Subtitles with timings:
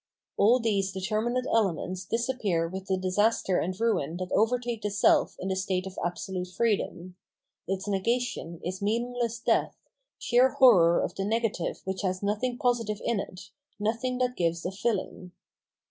[0.35, 5.49] All these determinate elements disappear with the disaster and ruin that overtake the self in
[5.49, 9.75] the state of absolute freedom;* its negation is meaningless death,
[10.17, 14.71] sheer horror of the negative which has nothing positive in it, nothing that gives a
[14.71, 15.33] filling.